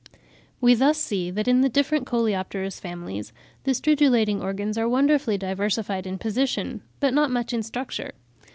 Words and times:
We 0.59 0.73
thus 0.73 0.97
see 0.97 1.29
that 1.29 1.47
in 1.47 1.61
the 1.61 1.69
different 1.69 2.07
coleopterous 2.07 2.79
families 2.81 3.31
the 3.65 3.71
stridulating 3.73 4.41
organs 4.41 4.75
are 4.75 4.89
wonderfully 4.89 5.37
diversified 5.37 6.07
in 6.07 6.17
position, 6.17 6.81
but 6.99 7.13
not 7.13 7.29
much 7.29 7.53
in 7.53 7.61
structure. 7.61 8.13